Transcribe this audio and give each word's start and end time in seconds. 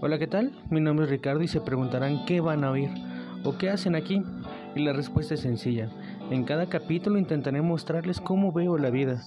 Hola, 0.00 0.16
¿qué 0.20 0.28
tal? 0.28 0.52
Mi 0.70 0.80
nombre 0.80 1.06
es 1.06 1.10
Ricardo 1.10 1.42
y 1.42 1.48
se 1.48 1.60
preguntarán 1.60 2.24
qué 2.24 2.40
van 2.40 2.62
a 2.62 2.70
oír 2.70 2.88
o 3.42 3.58
qué 3.58 3.68
hacen 3.68 3.96
aquí. 3.96 4.22
Y 4.76 4.84
la 4.84 4.92
respuesta 4.92 5.34
es 5.34 5.40
sencilla. 5.40 5.90
En 6.30 6.44
cada 6.44 6.68
capítulo 6.68 7.18
intentaré 7.18 7.62
mostrarles 7.62 8.20
cómo 8.20 8.52
veo 8.52 8.78
la 8.78 8.90
vida 8.90 9.20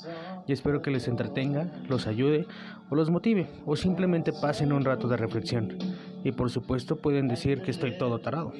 y 0.47 0.53
espero 0.53 0.81
que 0.81 0.91
les 0.91 1.09
entretenga, 1.09 1.69
los 1.89 2.07
ayude 2.07 2.47
o 2.89 2.95
los 2.95 3.09
motive 3.09 3.49
o 3.65 3.75
simplemente 3.75 4.31
pasen 4.31 4.71
un 4.71 4.85
rato 4.85 5.09
de 5.09 5.17
reflexión. 5.17 5.77
Y 6.23 6.31
por 6.31 6.49
supuesto 6.49 6.95
pueden 6.95 7.27
decir 7.27 7.63
que 7.63 7.71
estoy 7.71 7.97
todo 7.97 8.19
tarado. 8.19 8.53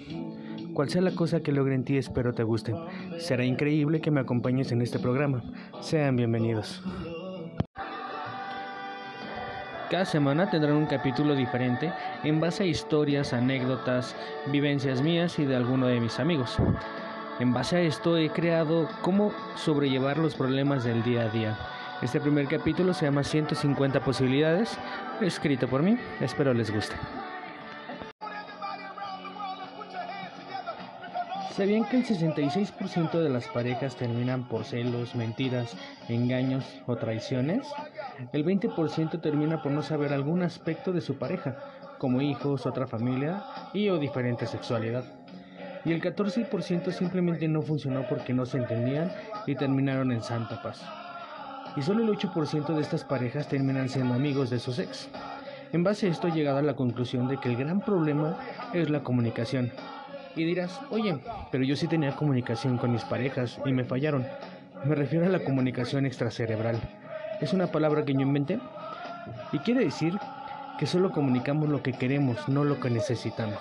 Cual 0.74 0.90
sea 0.90 1.02
la 1.02 1.12
cosa 1.12 1.40
que 1.40 1.54
logre 1.54 1.76
en 1.76 1.86
ti, 1.86 1.96
espero 1.96 2.34
te 2.34 2.44
gusten. 2.44 2.76
Será 3.20 3.46
increíble 3.46 4.02
que 4.02 4.12
me 4.12 4.20
acompañes 4.20 4.74
en 4.74 4.82
este 4.82 5.00
programa. 5.00 5.44
Sean 5.80 6.18
bienvenidos. 6.18 6.84
Cada 9.92 10.06
semana 10.06 10.50
tendrán 10.50 10.78
un 10.78 10.86
capítulo 10.86 11.36
diferente 11.36 11.92
en 12.24 12.40
base 12.40 12.64
a 12.64 12.66
historias, 12.66 13.34
anécdotas, 13.34 14.16
vivencias 14.46 15.02
mías 15.02 15.38
y 15.38 15.44
de 15.44 15.54
alguno 15.54 15.88
de 15.88 16.00
mis 16.00 16.18
amigos. 16.18 16.56
En 17.42 17.52
base 17.52 17.76
a 17.76 17.82
esto 17.82 18.16
he 18.18 18.30
creado 18.30 18.88
cómo 19.02 19.34
sobrellevar 19.56 20.18
los 20.18 20.34
problemas 20.34 20.86
del 20.86 21.04
día 21.04 21.24
a 21.24 21.30
día. 21.30 21.58
Este 22.02 22.22
primer 22.22 22.48
capítulo 22.48 22.94
se 22.94 23.04
llama 23.04 23.26
150 23.26 24.00
posibilidades, 24.00 24.78
escrito 25.20 25.68
por 25.68 25.84
mí. 25.84 25.98
Espero 26.22 26.54
les 26.54 26.74
guste. 26.74 26.96
¿Sabían 31.56 31.84
que 31.84 31.98
el 31.98 32.06
66% 32.06 33.12
de 33.12 33.28
las 33.28 33.46
parejas 33.50 33.98
terminan 33.98 34.48
por 34.48 34.64
celos, 34.64 35.16
mentiras, 35.16 35.76
engaños 36.08 36.64
o 36.88 36.96
traiciones? 36.96 37.68
El 38.32 38.46
20% 38.46 39.20
termina 39.20 39.62
por 39.62 39.74
no 39.74 39.82
saber 39.82 40.14
algún 40.14 40.44
aspecto 40.44 40.94
de 40.94 41.02
su 41.02 41.18
pareja, 41.18 41.58
como 41.98 42.22
hijos, 42.22 42.66
otra 42.66 42.88
familia 42.88 43.44
y 43.74 43.90
o 43.90 44.00
diferente 44.00 44.48
sexualidad. 44.48 45.04
Y 45.84 45.92
el 45.92 46.02
14% 46.02 46.90
simplemente 46.94 47.50
no 47.50 47.62
funcionó 47.62 48.08
porque 48.08 48.34
no 48.34 48.46
se 48.46 48.58
entendían 48.58 49.12
y 49.46 49.56
terminaron 49.56 50.14
en 50.14 50.24
santa 50.24 50.62
paz. 50.62 50.82
Y 51.76 51.82
solo 51.82 52.02
el 52.02 52.18
8% 52.18 52.74
de 52.74 52.82
estas 52.82 53.04
parejas 53.04 53.50
terminan 53.50 53.90
siendo 53.90 54.14
amigos 54.14 54.50
de 54.50 54.60
sus 54.60 54.80
ex. 54.80 55.10
En 55.74 55.84
base 55.84 56.08
a 56.08 56.12
esto 56.12 56.30
he 56.30 56.32
llegado 56.32 56.60
a 56.60 56.64
la 56.64 56.76
conclusión 56.76 57.28
de 57.28 57.38
que 57.38 57.50
el 57.50 57.58
gran 57.58 57.82
problema 57.82 58.38
es 58.74 58.90
la 58.90 59.04
comunicación 59.04 59.74
y 60.36 60.44
dirás, 60.46 60.80
oye, 60.90 61.18
pero 61.52 61.64
yo 61.64 61.76
sí 61.76 61.88
tenía 61.88 62.16
comunicación 62.16 62.78
con 62.78 62.92
mis 62.92 63.04
parejas 63.04 63.60
y 63.66 63.72
me 63.72 63.84
fallaron. 63.84 64.26
Me 64.86 64.96
refiero 64.96 65.26
a 65.26 65.30
la 65.30 65.44
comunicación 65.44 66.06
extracerebral. 66.06 66.80
Es 67.40 67.54
una 67.54 67.68
palabra 67.68 68.06
que 68.06 68.14
yo 68.14 68.22
inventé 68.22 68.60
y 69.52 69.60
quiere 69.60 69.86
decir 69.86 70.18
que 70.80 70.86
solo 70.88 71.12
comunicamos 71.12 71.70
lo 71.70 71.84
que 71.84 71.94
queremos, 71.94 72.48
no 72.50 72.64
lo 72.64 72.80
que 72.80 72.90
necesitamos. 72.90 73.60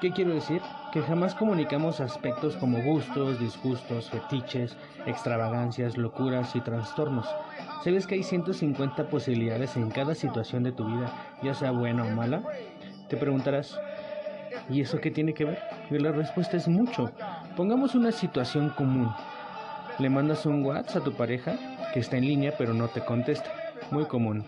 ¿Qué 0.00 0.10
quiero 0.10 0.34
decir? 0.34 0.60
Que 0.92 1.00
jamás 1.00 1.34
comunicamos 1.34 2.00
aspectos 2.00 2.56
como 2.56 2.82
gustos, 2.82 3.38
disgustos, 3.38 4.10
fetiches, 4.10 4.76
extravagancias, 5.06 5.96
locuras 5.96 6.54
y 6.56 6.60
trastornos. 6.60 7.26
¿Sabes 7.82 8.06
que 8.06 8.16
hay 8.16 8.22
150 8.22 9.08
posibilidades 9.08 9.76
en 9.76 9.90
cada 9.90 10.14
situación 10.14 10.62
de 10.62 10.72
tu 10.72 10.84
vida, 10.84 11.10
ya 11.42 11.54
sea 11.54 11.70
buena 11.70 12.04
o 12.04 12.10
mala? 12.10 12.42
Te 13.08 13.16
preguntarás, 13.18 13.78
¿y 14.70 14.80
eso 14.80 15.00
qué 15.00 15.10
tiene 15.10 15.34
que 15.34 15.44
ver? 15.44 15.58
Y 15.90 15.98
la 15.98 16.12
respuesta 16.12 16.56
es 16.56 16.68
mucho. 16.68 17.10
Pongamos 17.56 17.94
una 17.94 18.12
situación 18.12 18.70
común. 18.70 19.10
Le 19.98 20.08
mandas 20.08 20.46
un 20.46 20.64
WhatsApp 20.64 21.02
a 21.02 21.04
tu 21.04 21.12
pareja 21.12 21.56
que 21.92 22.00
está 22.00 22.16
en 22.16 22.26
línea 22.26 22.54
pero 22.56 22.72
no 22.72 22.88
te 22.88 23.04
contesta. 23.04 23.50
Muy 23.90 24.06
común. 24.06 24.44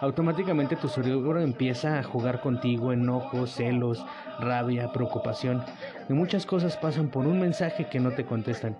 Automáticamente 0.00 0.76
tu 0.76 0.88
cerebro 0.88 1.40
empieza 1.40 1.98
a 1.98 2.02
jugar 2.02 2.40
contigo, 2.40 2.92
enojos, 2.92 3.52
celos, 3.52 4.04
rabia, 4.40 4.92
preocupación. 4.92 5.64
Y 6.08 6.12
muchas 6.12 6.44
cosas 6.44 6.76
pasan 6.76 7.08
por 7.08 7.26
un 7.26 7.40
mensaje 7.40 7.86
que 7.86 8.00
no 8.00 8.10
te 8.10 8.24
contestan. 8.24 8.76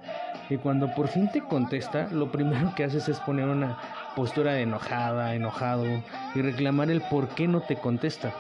Y 0.51 0.57
cuando 0.57 0.93
por 0.93 1.09
fin 1.09 1.31
te 1.31 1.41
contesta, 1.41 2.09
lo 2.11 2.31
primero 2.33 2.75
que 2.75 2.85
haces 2.85 3.09
es 3.09 3.21
poner 3.21 3.49
una 3.49 3.79
postura 4.17 4.53
de 4.53 4.63
enojada, 4.63 5.35
enojado 5.35 5.87
y 6.35 6.43
reclamar 6.43 6.91
el 6.91 7.01
por 7.01 7.29
qué 7.29 7.47
no 7.47 7.61
te 7.61 7.77
contesta. 7.77 8.35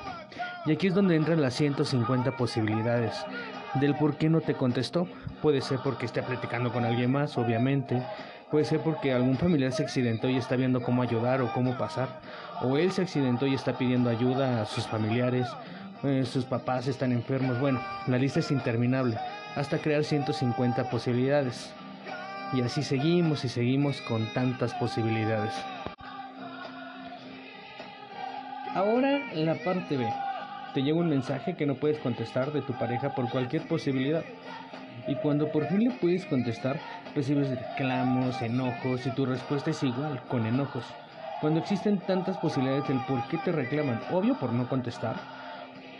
Y 0.66 0.72
aquí 0.72 0.86
es 0.86 0.94
donde 0.94 1.14
entran 1.14 1.42
las 1.42 1.54
150 1.54 2.38
posibilidades. 2.38 3.12
Del 3.74 3.94
por 3.96 4.16
qué 4.16 4.30
no 4.30 4.40
te 4.40 4.54
contestó. 4.54 5.06
Puede 5.42 5.60
ser 5.60 5.80
porque 5.84 6.06
esté 6.06 6.22
platicando 6.22 6.72
con 6.72 6.86
alguien 6.86 7.12
más, 7.12 7.36
obviamente. 7.36 8.02
Puede 8.50 8.64
ser 8.64 8.80
porque 8.80 9.12
algún 9.12 9.36
familiar 9.36 9.72
se 9.72 9.82
accidentó 9.82 10.28
y 10.28 10.36
está 10.36 10.56
viendo 10.56 10.82
cómo 10.82 11.02
ayudar 11.02 11.42
o 11.42 11.52
cómo 11.52 11.76
pasar. 11.76 12.08
O 12.62 12.78
él 12.78 12.92
se 12.92 13.02
accidentó 13.02 13.46
y 13.46 13.54
está 13.54 13.76
pidiendo 13.76 14.08
ayuda 14.08 14.62
a 14.62 14.64
sus 14.64 14.86
familiares. 14.86 15.46
Eh, 16.02 16.24
sus 16.24 16.46
papás 16.46 16.86
están 16.86 17.12
enfermos. 17.12 17.60
Bueno, 17.60 17.82
la 18.06 18.16
lista 18.16 18.40
es 18.40 18.50
interminable. 18.50 19.18
Hasta 19.56 19.78
crear 19.78 20.02
150 20.02 20.88
posibilidades. 20.88 21.74
Y 22.54 22.62
así 22.62 22.82
seguimos 22.82 23.44
y 23.44 23.50
seguimos 23.50 24.00
con 24.02 24.32
tantas 24.32 24.72
posibilidades. 24.74 25.52
Ahora 28.74 29.20
la 29.34 29.54
parte 29.56 29.98
B 29.98 30.08
te 30.74 30.82
llega 30.82 30.98
un 30.98 31.08
mensaje 31.08 31.54
que 31.54 31.66
no 31.66 31.76
puedes 31.76 31.98
contestar 32.00 32.52
de 32.52 32.60
tu 32.60 32.72
pareja 32.72 33.14
por 33.14 33.30
cualquier 33.30 33.66
posibilidad. 33.68 34.24
Y 35.06 35.14
cuando 35.16 35.50
por 35.52 35.66
fin 35.68 35.84
le 35.84 35.90
puedes 35.92 36.26
contestar, 36.26 36.80
recibes 37.14 37.48
reclamos, 37.48 38.42
enojos 38.42 39.06
y 39.06 39.10
tu 39.10 39.24
respuesta 39.24 39.70
es 39.70 39.82
igual, 39.84 40.20
con 40.28 40.46
enojos. 40.46 40.84
Cuando 41.40 41.60
existen 41.60 41.98
tantas 41.98 42.38
posibilidades 42.38 42.88
del 42.88 43.04
por 43.06 43.22
qué 43.28 43.38
te 43.38 43.52
reclaman, 43.52 44.00
obvio 44.10 44.36
por 44.38 44.52
no 44.52 44.68
contestar 44.68 45.14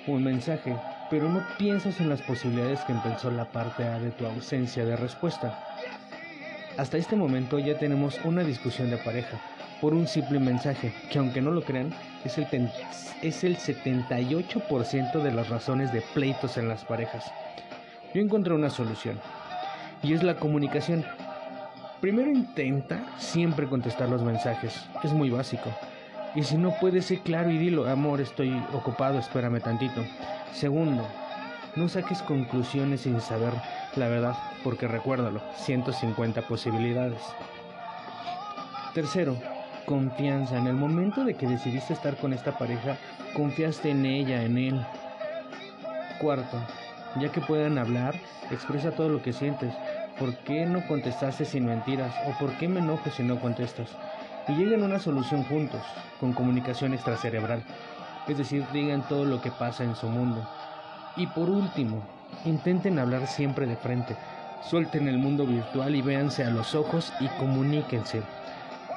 un 0.06 0.24
mensaje, 0.24 0.76
pero 1.08 1.28
no 1.28 1.42
piensas 1.56 2.00
en 2.00 2.08
las 2.08 2.22
posibilidades 2.22 2.80
que 2.80 2.92
empezó 2.92 3.30
la 3.30 3.44
parte 3.44 3.84
A 3.84 3.98
de 4.00 4.10
tu 4.10 4.26
ausencia 4.26 4.84
de 4.84 4.96
respuesta. 4.96 5.56
Hasta 6.76 6.98
este 6.98 7.14
momento 7.14 7.58
ya 7.58 7.78
tenemos 7.78 8.18
una 8.24 8.42
discusión 8.42 8.90
de 8.90 8.96
pareja, 8.96 9.40
por 9.80 9.94
un 9.94 10.06
simple 10.06 10.38
mensaje, 10.38 10.92
que 11.10 11.18
aunque 11.18 11.40
no 11.40 11.50
lo 11.50 11.62
crean, 11.62 11.92
es 12.24 12.38
el, 12.38 12.46
es 13.22 13.44
el 13.44 13.56
78% 13.56 15.22
de 15.22 15.32
las 15.32 15.48
razones 15.48 15.92
de 15.92 16.00
pleitos 16.00 16.56
en 16.56 16.68
las 16.68 16.84
parejas. 16.84 17.30
Yo 18.14 18.20
encontré 18.20 18.54
una 18.54 18.70
solución, 18.70 19.20
y 20.02 20.12
es 20.12 20.22
la 20.22 20.36
comunicación. 20.36 21.04
Primero 22.00 22.30
intenta 22.30 23.04
siempre 23.18 23.66
contestar 23.66 24.08
los 24.08 24.22
mensajes, 24.22 24.84
es 25.02 25.12
muy 25.12 25.30
básico. 25.30 25.70
Y 26.34 26.42
si 26.42 26.56
no 26.56 26.74
puedes 26.80 27.06
ser 27.06 27.20
claro 27.20 27.50
y 27.50 27.58
dilo, 27.58 27.88
amor, 27.88 28.20
estoy 28.20 28.60
ocupado, 28.72 29.18
espérame 29.18 29.60
tantito. 29.60 30.04
Segundo, 30.52 31.06
no 31.76 31.88
saques 31.88 32.22
conclusiones 32.22 33.02
sin 33.02 33.20
saber 33.20 33.52
la 33.96 34.08
verdad, 34.08 34.34
porque 34.62 34.88
recuérdalo, 34.88 35.40
150 35.56 36.42
posibilidades. 36.42 37.22
Tercero, 38.92 39.36
confianza. 39.84 40.56
En 40.58 40.66
el 40.66 40.74
momento 40.74 41.24
de 41.24 41.34
que 41.34 41.46
decidiste 41.46 41.92
estar 41.92 42.16
con 42.16 42.32
esta 42.32 42.56
pareja, 42.58 42.96
confiaste 43.34 43.90
en 43.90 44.04
ella, 44.06 44.42
en 44.42 44.58
él. 44.58 44.86
Cuarto, 46.20 46.58
ya 47.20 47.30
que 47.30 47.40
puedan 47.40 47.78
hablar, 47.78 48.14
expresa 48.50 48.92
todo 48.92 49.08
lo 49.08 49.22
que 49.22 49.32
sientes. 49.32 49.74
¿Por 50.18 50.36
qué 50.38 50.66
no 50.66 50.86
contestaste 50.86 51.44
sin 51.44 51.66
mentiras? 51.66 52.14
¿O 52.28 52.38
por 52.38 52.52
qué 52.58 52.68
me 52.68 52.80
enojo 52.80 53.10
si 53.10 53.22
no 53.22 53.40
contestas? 53.40 53.90
Y 54.48 54.52
lleguen 54.52 54.82
a 54.82 54.86
una 54.86 54.98
solución 54.98 55.42
juntos, 55.44 55.82
con 56.20 56.32
comunicación 56.32 56.94
extracerebral. 56.94 57.64
Es 58.28 58.38
decir, 58.38 58.64
digan 58.72 59.06
todo 59.08 59.24
lo 59.24 59.40
que 59.40 59.50
pasa 59.50 59.84
en 59.84 59.96
su 59.96 60.08
mundo. 60.08 60.46
Y 61.16 61.26
por 61.26 61.50
último, 61.50 62.02
intenten 62.44 62.98
hablar 62.98 63.26
siempre 63.26 63.66
de 63.66 63.76
frente. 63.76 64.16
Suelten 64.62 65.08
el 65.08 65.18
mundo 65.18 65.46
virtual 65.46 65.94
y 65.94 66.02
véanse 66.02 66.44
a 66.44 66.50
los 66.50 66.74
ojos 66.74 67.12
y 67.20 67.28
comuníquense. 67.38 68.22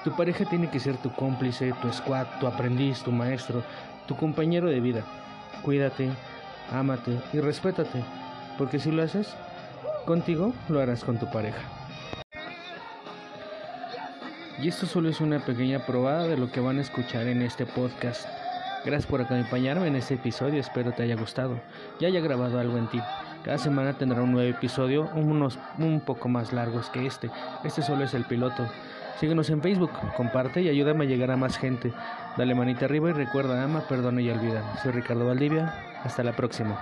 Tu 0.04 0.16
pareja 0.16 0.46
tiene 0.46 0.70
que 0.70 0.80
ser 0.80 0.98
tu 0.98 1.12
cómplice, 1.12 1.74
tu 1.82 1.92
squad, 1.92 2.28
tu 2.40 2.48
aprendiz, 2.48 3.02
tu 3.04 3.12
maestro, 3.12 3.64
tu 4.08 4.16
compañero 4.16 4.68
de 4.68 4.80
vida. 4.80 5.04
Cuídate, 5.64 6.10
ámate 6.72 7.20
y 7.34 7.40
respétate, 7.40 8.04
porque 8.58 8.80
si 8.80 8.92
lo 8.92 9.04
haces 9.04 9.36
contigo, 10.06 10.54
lo 10.70 10.80
harás 10.80 11.04
con 11.04 11.18
tu 11.18 11.30
pareja. 11.30 11.62
Y 14.60 14.70
esto 14.70 14.88
solo 14.88 15.10
es 15.10 15.22
una 15.22 15.40
pequeña 15.40 15.86
probada 15.86 16.28
de 16.28 16.38
lo 16.38 16.52
que 16.52 16.60
van 16.60 16.80
a 16.80 16.82
escuchar 16.82 17.28
en 17.28 17.42
este 17.42 17.66
podcast. 17.66 18.28
Gracias 18.86 19.06
por 19.06 19.22
acompañarme 19.22 19.88
en 19.88 19.96
este 19.96 20.16
episodio, 20.16 20.60
espero 20.60 20.94
te 20.94 21.04
haya 21.04 21.16
gustado 21.16 21.60
y 22.00 22.06
haya 22.06 22.22
grabado 22.22 22.60
algo 22.60 22.78
en 22.78 22.88
ti. 22.88 23.02
Cada 23.44 23.58
semana 23.58 23.98
tendrá 23.98 24.22
un 24.22 24.32
nuevo 24.32 24.50
episodio, 24.50 25.10
unos 25.14 25.60
un 25.78 26.00
poco 26.00 26.28
más 26.28 26.54
largos 26.54 26.90
que 26.90 27.06
este. 27.06 27.30
Este 27.64 27.82
solo 27.82 28.04
es 28.04 28.14
el 28.14 28.26
piloto. 28.26 28.68
Síguenos 29.20 29.50
en 29.50 29.62
Facebook, 29.62 29.92
comparte 30.16 30.62
y 30.62 30.70
ayúdame 30.70 31.06
a 31.06 31.08
llegar 31.08 31.32
a 31.32 31.38
más 31.38 31.58
gente. 31.58 31.92
Dale 32.38 32.54
manita 32.54 32.86
arriba 32.86 33.10
y 33.10 33.14
recuerda, 33.14 33.64
ama, 33.64 33.82
perdona 33.88 34.22
y 34.22 34.30
olvida. 34.30 34.64
Soy 34.84 34.92
Ricardo 34.92 35.26
Valdivia. 35.26 35.74
Hasta 36.04 36.24
la 36.24 36.34
próxima. 36.34 36.80